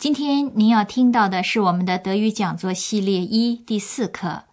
[0.00, 4.44] 今天您要听到的是我们的德语讲座系列一第四课，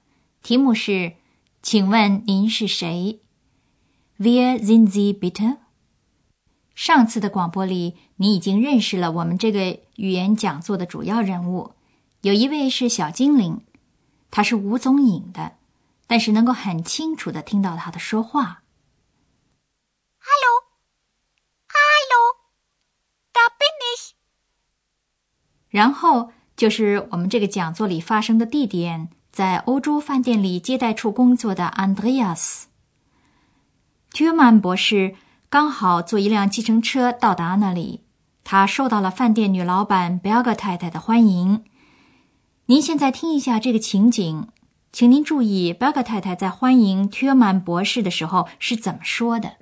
[0.44, 1.14] 题目是
[1.64, 3.22] “请问您是谁
[4.20, 5.56] ？”Wer sind Sie bitte？
[6.76, 11.72] 上次的广播里，你已经认识了我们这个语言讲座的主要人物，
[12.24, 13.62] 有一位是小精灵，
[14.30, 15.54] 他是无踪影的，
[16.08, 18.64] 但是能够很清楚的听到他的说话。
[25.78, 32.64] 然后就是我们这个讲座里发生的地点，在欧洲饭店里接待处工作的 Andreas。
[34.12, 35.14] Tuman 博士
[35.52, 38.02] 刚好坐一辆计程车到达那里，
[38.44, 41.64] 他受到了饭店女老板 Belga 太太的欢迎。
[42.66, 44.48] 您现在听一下这个情景，
[44.92, 49.58] 请您注意 Belga 太太在欢迎 Tuman 博士的时候是怎么说的。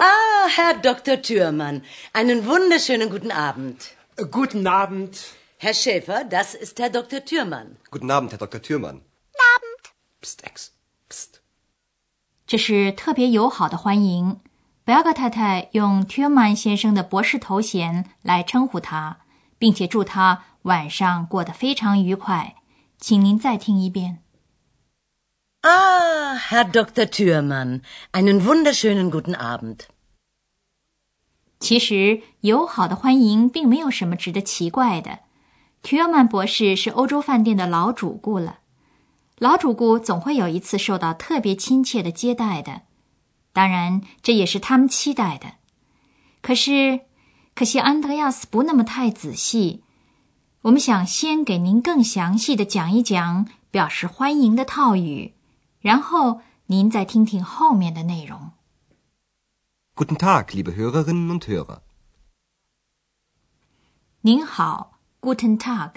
[0.00, 1.20] Ah, Herr Dr.
[1.20, 1.82] Thürmann,
[2.12, 3.96] einen wunderschönen guten Abend.
[4.30, 5.34] Guten Abend.
[5.58, 7.20] Herr Schäfer, das ist Herr Dr.
[7.20, 7.76] Thürmann.
[7.90, 8.60] Guten Abend, Herr Dr.
[8.62, 9.00] Thürmann.
[9.00, 9.92] Guten Abend.
[10.22, 10.70] Psst, Ex.
[11.10, 11.40] Psst.
[12.46, 14.40] 这是特别友好的欢迎。
[14.84, 19.18] 贝尔格太太用 Thürmann 先生的博士头衔来称呼他，
[19.58, 22.54] 并且祝他晚上过得非常愉快。
[22.98, 24.22] 请您再听一遍。
[25.60, 27.10] Ah, Herr Dr.
[27.10, 29.88] Thürmann, einen wunderschönen guten Abend.
[31.58, 35.18] 其实友好的欢迎并没有什么值得奇怪的。
[35.82, 38.60] Türman 博士是欧洲饭店的老主顾了，
[39.38, 42.82] 老主顾总会有一次受到特别亲切的接待的。
[43.52, 45.54] 当然，这也是他们期待的。
[46.40, 47.00] 可是，
[47.56, 49.82] 可惜安德亚斯不那么太仔细。
[50.62, 55.34] 我们想先给您更详细的讲一讲表示欢迎的套语。
[55.88, 58.50] 然后您再听听后面的内容。
[59.96, 61.78] Guten Tag, liebe Hörerinnen und Hörer。
[64.20, 65.92] 您好，Guten Tag，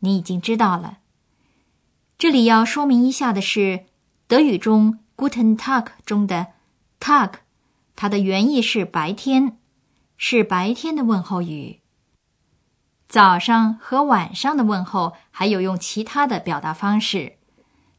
[0.00, 0.98] 你已经知道了。
[2.18, 3.86] 这里要说明一下的是，
[4.26, 6.48] 德语中 Guten Tag 中的
[6.98, 7.34] Tag，
[7.94, 9.56] 它的原意是白天，
[10.16, 11.78] 是白天的问候语。
[13.06, 17.38] 早上和晚上的问候还有用其他的表达方式，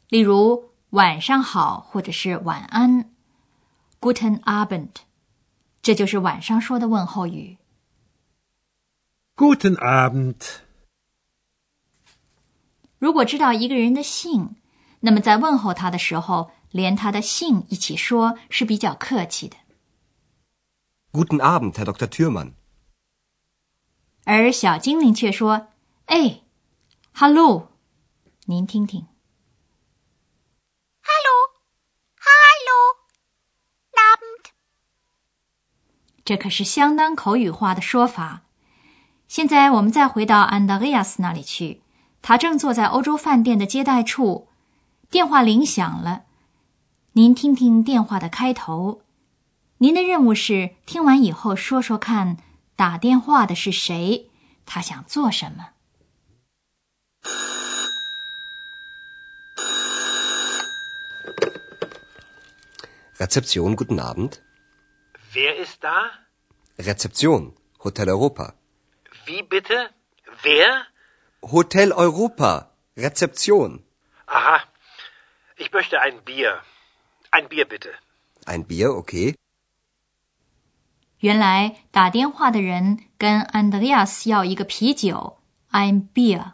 [0.09, 0.72] 例如。
[0.94, 3.12] 晚上好，或者是晚安
[4.00, 4.92] ，Guten Abend，
[5.81, 7.58] 这就是晚上说的问候语。
[9.36, 10.36] Guten Abend。
[13.00, 14.56] 如果知道一个人的姓，
[15.00, 19.58] 那么在问候他的时候，连他的姓一起说，是比较客气的。
[21.12, 22.06] Guten Abend, Herr Dr.
[22.06, 22.54] Thürmann。
[24.25, 25.70] 而小精灵却说
[26.06, 26.42] ：“哎
[27.16, 27.72] ，Hello，
[28.46, 29.08] 您听听。”
[33.96, 34.46] Abend。
[36.25, 38.44] 这可是相当口语化的说法。
[39.28, 41.81] 现在我们再回到安德烈亚斯那里去，
[42.22, 44.47] 他正坐在欧洲饭店的接待处，
[45.09, 46.23] 电话铃响了。
[47.13, 49.01] 您听听电话的开头。
[49.79, 52.38] 您的任务是听完以后说说看，
[52.75, 54.29] 打电话的是谁，
[54.66, 55.69] 他想做什么。
[63.17, 64.33] Rezeption, guten Abend.
[65.32, 66.10] Wer ist da?
[66.78, 67.54] Rezeption,
[67.84, 68.54] Hotel Europa.
[69.26, 69.91] Wie bitte?
[70.43, 70.87] Wer?
[71.43, 73.84] Hotel Europa, Rezeption.
[74.26, 74.65] Aha.
[75.56, 76.62] Ich möchte ein Bier.
[77.31, 77.91] Ein Bier bitte.
[78.47, 79.34] Ein Bier, okay.
[81.19, 85.38] 原来打电话的人跟 Andreas 要一个啤酒，
[85.73, 86.52] ein Bier。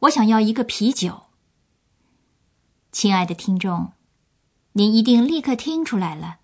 [0.00, 1.22] 我想要一个啤酒。
[2.90, 3.92] 亲爱的听众。
[4.72, 6.38] 您一定立刻听出来了，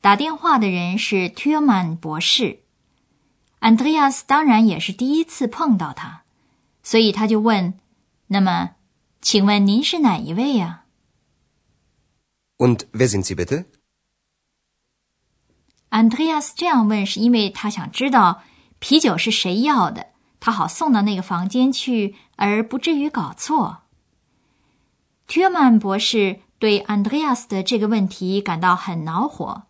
[0.00, 2.60] 打电话的人是 t u r m a n 博士。
[3.60, 6.22] Andreas 当然也是第一次碰到他，
[6.82, 7.78] 所以他就问
[8.28, 8.76] ：“那么，
[9.20, 10.84] 请问您是哪一位呀
[12.58, 13.64] ？”Und wer sind Sie bitte?
[15.90, 18.42] Andreas 这样问是因为他想知道
[18.78, 20.08] 啤酒是谁要的，
[20.38, 23.82] 他好送到那个房间去，而不至于搞错。
[25.26, 26.40] t u r m a n 博士。
[26.58, 29.64] 对 Andreas 的这个问题感到很恼火，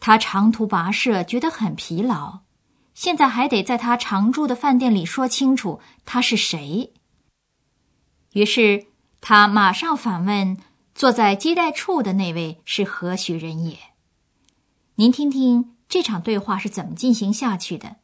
[0.00, 2.40] 他长途跋涉，觉得很疲劳，
[2.94, 6.92] 现在还得在他常住的饭店里说清楚他是谁。
[8.32, 8.86] 于是
[9.20, 10.56] 他马上反问
[10.94, 13.76] ：“坐在接待处的那位是何许人也？”
[14.96, 17.96] 您听听这场对话是怎么进行下去的，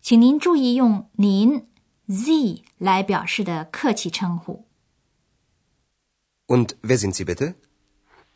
[0.00, 1.68] 请您注意用“您
[2.08, 4.66] ”（Sie） 来表示的客气称呼。
[6.46, 7.54] Und wer sind Sie bitte?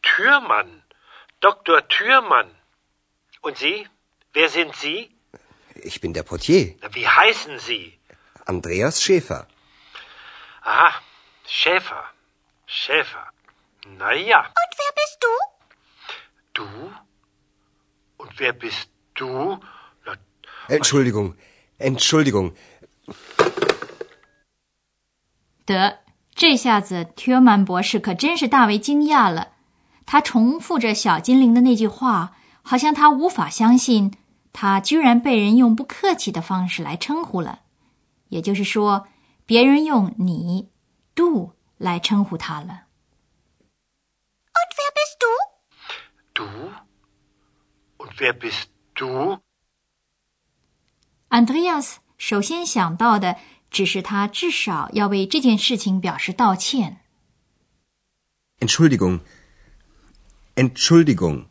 [0.02, 0.82] Türmann.
[1.40, 1.82] Dr.
[1.86, 2.48] Türmann.
[3.47, 3.87] Und Sie?
[4.33, 5.09] Wer sind Sie?
[5.75, 7.99] Ich bin der Portier, Wie heißen Sie?
[8.45, 9.47] Andreas Schäfer.
[10.61, 11.01] Aha,
[11.45, 12.03] Schäfer.
[12.65, 13.25] Schäfer.
[13.85, 14.39] Na ja.
[14.39, 15.33] Und wer bist du?
[16.53, 16.93] Du?
[18.17, 19.59] Und wer bist du?
[20.05, 20.15] Na,
[20.69, 21.35] Entschuldigung,
[21.77, 22.55] Entschuldigung.
[25.65, 25.99] 得，
[26.35, 29.53] 这下子 t u r m a n 博士可真是大为惊讶了。
[30.05, 32.35] 他重复着小精灵的那句话，
[32.68, 34.12] 好像他无法相信，
[34.52, 37.62] 他居然被人用不客气的方式来称呼了。
[38.28, 39.08] 也就是说，
[39.46, 40.68] 别人用你
[41.14, 42.82] “du” 来称呼他了。
[44.52, 45.26] Und wer bist du?
[46.34, 46.44] du?
[47.96, 49.40] Und wer bist du?
[51.30, 53.38] Andreas 首先想到的
[53.70, 56.98] 只是他至少要为这件事情表示道歉。
[58.60, 59.20] Entschuldigung.
[60.54, 61.46] Entschuldigung.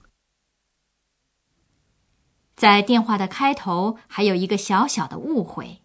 [2.58, 5.84] 在电话的开头还有一个小小的误会。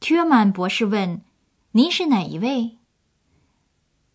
[0.00, 1.22] t u r m a n 博士问
[1.70, 2.78] ：“您是哪一位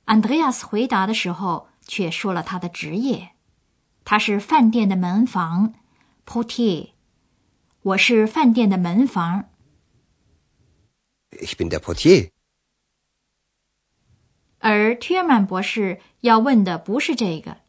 [0.06, 3.30] ？”Andreas 回答的时候却说了他的职业，
[4.04, 5.76] 他是饭店的门房
[6.26, 6.90] （portier）。
[7.84, 9.46] 我是饭店的门房。
[11.32, 12.32] Ich bin der Portier.
[14.60, 17.63] 而 t u r m a n 博士要问的不是这个。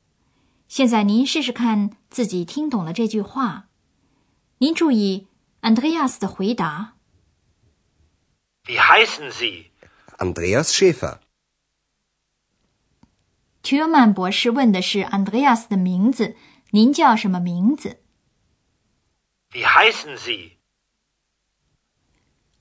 [0.74, 3.68] 现在您试试看自己听懂了这句话。
[4.58, 5.28] 您注意
[5.62, 6.94] Andreas 的回答。
[8.64, 9.66] Wie heißen Sie?
[10.18, 11.20] Andreas Schäfer.
[13.62, 16.34] m a n 博士问的是 Andreas 的名字，
[16.70, 18.00] 您叫什么名字
[19.52, 20.54] ？Wie heißen Sie?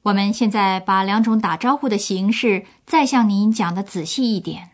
[0.04, 4.73] 我们现在把两种打招呼的形式再向您讲的仔细一点。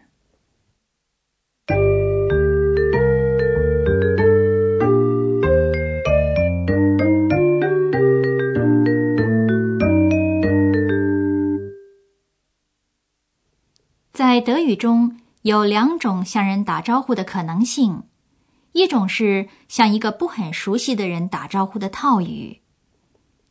[14.19, 18.03] 在德语中有两种向人打招呼的可能性，
[18.73, 22.59] 一种是向一个不很熟悉的人打招呼的套语，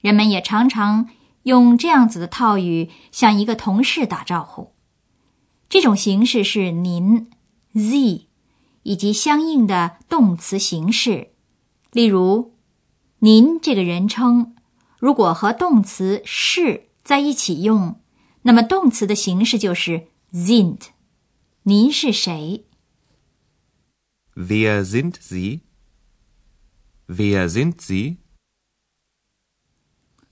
[0.03, 1.09] 人们也常常
[1.45, 4.75] 用这样子的套语向一个同事打招呼。
[5.71, 7.31] 这种形式是您
[7.73, 8.27] （Sie）
[8.83, 11.31] 以及相应的动词形式，
[11.93, 12.53] 例如
[13.21, 14.55] “您”这个人称，
[14.99, 17.99] 如果和动词“是”在一起用，
[18.43, 20.91] 那么动词的形式就是 sind。
[21.63, 22.65] 您是谁
[24.35, 25.61] ？Wer sind Sie?
[27.07, 28.19] Wer sind Sie?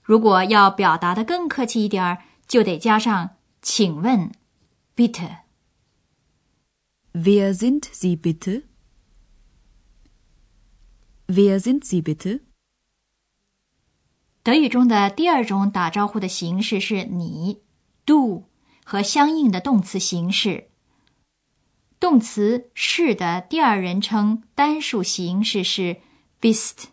[0.01, 4.31] 如果要表达的更客气一点儿，就得加上“请问
[4.95, 5.39] ”，bitte。
[7.13, 8.63] Wer sind Sie bitte?
[11.27, 12.41] Wer sind Sie bitte?
[14.43, 17.61] 德语中的第二种打招呼的形式是你
[18.05, 18.45] （du）
[18.89, 20.69] 和相应的动词形式。
[21.99, 25.97] 动词是的第二人称单数形式是
[26.39, 26.85] bist。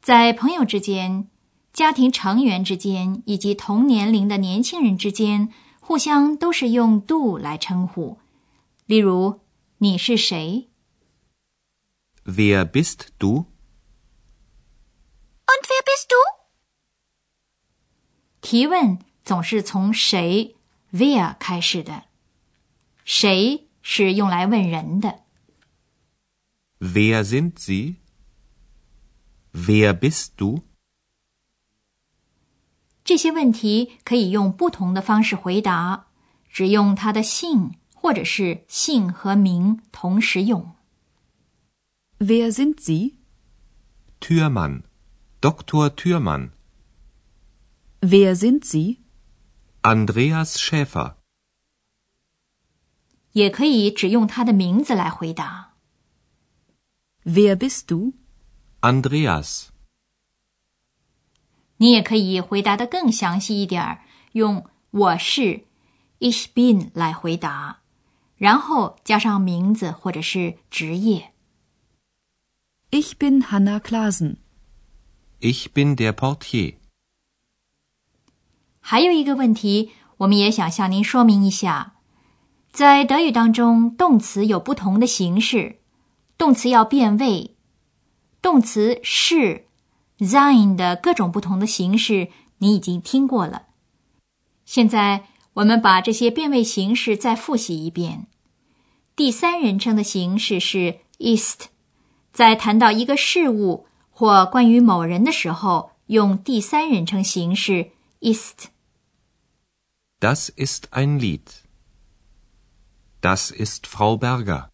[0.00, 1.28] 在朋友之间、
[1.74, 8.18] 家庭成员之间以及同年龄的年轻人之间，互相都是用 “do” 来称呼。
[8.86, 9.40] 例如，
[9.76, 10.70] 你是谁
[12.24, 13.44] ？Wer bist du?
[15.44, 16.16] Und wer bist du?
[18.40, 20.56] 提问总是从谁
[20.92, 22.04] wer 开始的，
[23.04, 25.20] 谁是用来问人的。
[26.80, 27.96] Wer sind Sie?
[29.52, 30.62] Wer bist du?
[33.04, 36.06] 这些问题可以用不同的方式回答，
[36.50, 40.74] 只用他的姓或者是姓和名同时用。
[42.18, 43.14] Wer sind Sie?
[44.20, 44.82] Türmann.
[45.40, 45.88] Dr.
[45.90, 46.50] Türmann.
[48.00, 48.98] Wer sind Sie?
[49.87, 51.15] Andreas Schäfer.
[53.33, 55.73] 也可以只用他的名字来回答。
[57.25, 58.13] Wer bist du?
[58.81, 59.67] Andreas.
[61.77, 64.01] 你也可以回答的更详细一点儿，
[64.33, 65.65] 用“我是
[66.19, 67.81] ich bin” 来回答，
[68.37, 71.33] 然后加上名字或者是职业。
[72.91, 74.37] Ich bin Hannah Klasen.
[75.39, 76.75] Ich bin der Portier.
[78.90, 81.96] 还有一个问题，我们也想向您说明一下，
[82.72, 85.80] 在德语当中，动词有不同的形式，
[86.38, 87.54] 动词要变位，
[88.40, 89.66] 动词是
[90.20, 93.64] sein 的各种不同的形式，你已经听过了。
[94.64, 98.26] 现在我们把这些变位形式再复习一遍。
[99.14, 101.66] 第三人称的形式是 ist，
[102.32, 103.86] 在谈到一个事物。
[104.08, 107.90] 或关于某人的时候，用第三人称形式
[108.22, 108.68] ist。
[110.19, 111.63] Das ist ein Lied.
[113.21, 114.69] Das ist Frau Berger.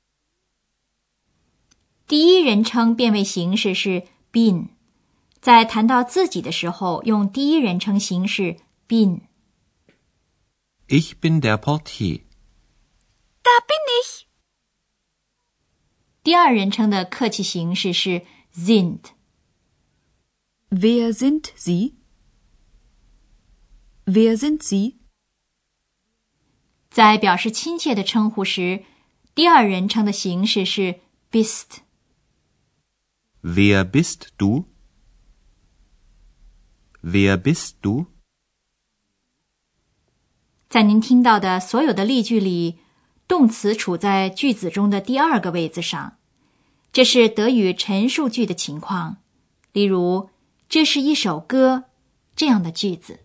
[2.07, 4.69] 第一人称变位形式是 bin，
[5.39, 9.21] 在谈到自己的时候，用第一人称形式 bin。
[10.87, 12.21] Ich bin der Portier.
[13.43, 14.25] Da bin ich.
[16.23, 19.13] 第二人称的客气形式是 sind。
[20.69, 21.93] Wer sind Sie?
[24.05, 24.95] Wer sind Sie?
[26.94, 28.84] 在表示亲切的称呼时，
[29.34, 31.78] 第二人称的形式是 bist。
[33.42, 34.66] Wer bist du?
[37.02, 38.06] Wer bist du?
[40.68, 42.78] 在您听到的所有的例句里，
[43.26, 46.18] 动词处在句子中的第二个位置上，
[46.92, 49.16] 这是德语陈述句的情况。
[49.72, 50.30] 例如，
[50.68, 51.86] 这是一首歌
[52.36, 53.18] 这样的句子。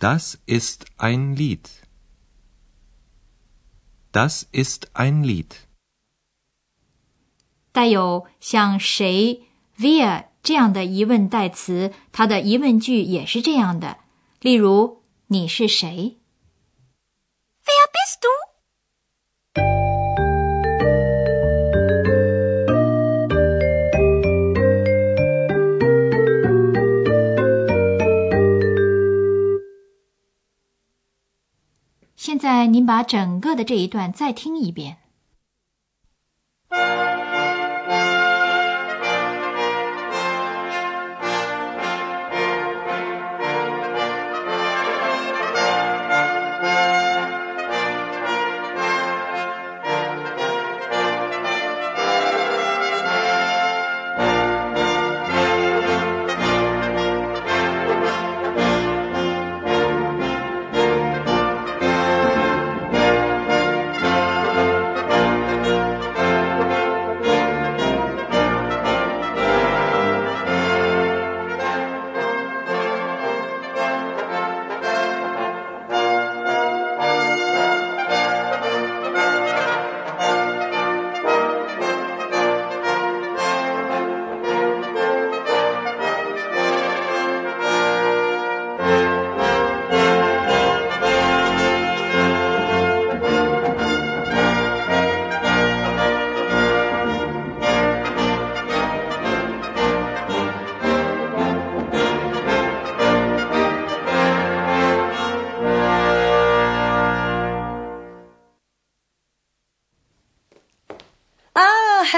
[0.00, 1.85] Das ist ein Lied.
[4.16, 5.50] Das ist ein Lied.
[7.70, 9.42] 带有像谁、
[9.76, 13.98] vea 这样的疑问代词，它的疑问句也是这样的。
[14.40, 16.16] 例如，你是谁？
[32.46, 34.98] 在您把整个的这一段再听一遍。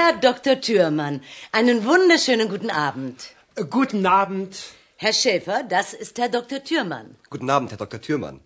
[0.08, 0.60] Herr Dr.
[0.60, 1.20] Thürmann,
[1.52, 3.34] einen wunderschönen guten Abend.
[3.70, 4.56] Guten Abend.
[4.96, 6.62] Herr Schäfer, das ist Herr Dr.
[6.62, 7.16] Thürmann.
[7.30, 8.00] Guten Abend, Herr Dr.
[8.00, 8.40] Thürmann.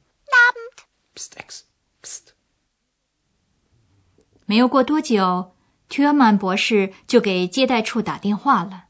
[0.49, 0.77] Abend.
[1.15, 1.65] Psst, Ex.
[2.03, 2.35] Psst.
[4.47, 5.53] 没有过多久，
[5.91, 8.85] 屈尔曼博士就给接待处打电话了。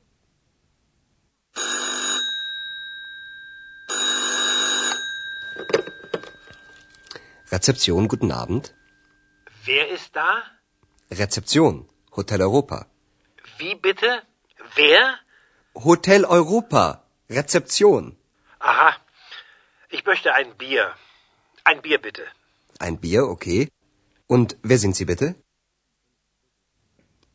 [7.50, 8.72] Rezeption, guten Abend.
[9.64, 10.42] Wer ist da?
[11.10, 12.86] Rezeption, Hotel Europa.
[13.58, 14.22] Wie bitte?
[14.74, 15.18] Wer?
[15.74, 18.16] Hotel Europa, Rezeption.
[18.58, 18.96] Aha.
[19.90, 20.94] Ich möchte ein Bier.
[21.64, 22.24] Ein Bier bitte.
[22.78, 23.68] Ein Bier, okay.
[24.26, 25.34] Und wer sind Sie bitte?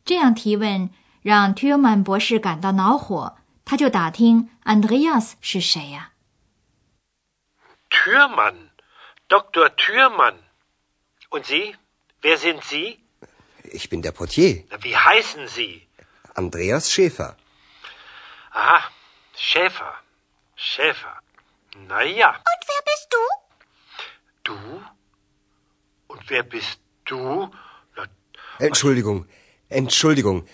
[0.04, 0.90] 这样提问
[1.22, 6.12] 让 t 尔曼博士感到恼火，他就打听 Andreas 是谁呀、
[7.90, 8.70] Türmann.
[9.28, 9.70] Dr.
[9.70, 10.36] Türmann.
[11.30, 11.74] Und Sie?
[12.20, 12.98] Wer sind Sie?
[13.72, 15.86] Ich bin der Portier, Wie heißen Sie?
[16.34, 17.36] Andreas Schäfer.
[18.50, 18.90] Aha.
[19.36, 19.92] Schäfer.
[20.56, 21.18] Schäfer.
[21.88, 22.30] Na ja.
[22.30, 23.18] Und wer bist du?
[24.44, 24.82] Du?
[26.06, 27.50] Und wer bist du?
[27.96, 28.06] Na,
[28.58, 29.26] Entschuldigung,
[29.68, 30.46] Entschuldigung.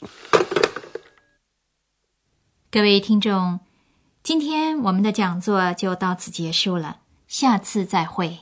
[2.69, 3.59] 各位听众，
[4.21, 8.41] 今天我们的讲座就到此结束了，下次再会。